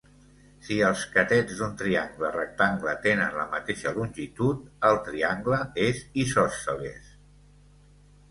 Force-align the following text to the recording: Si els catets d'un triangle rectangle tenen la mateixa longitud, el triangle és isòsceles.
Si 0.67 0.75
els 0.85 1.01
catets 1.15 1.57
d'un 1.59 1.75
triangle 1.81 2.29
rectangle 2.35 2.95
tenen 3.03 3.37
la 3.41 3.45
mateixa 3.51 3.93
longitud, 3.99 4.63
el 4.89 4.99
triangle 5.09 5.59
és 5.89 6.01
isòsceles. 6.23 7.13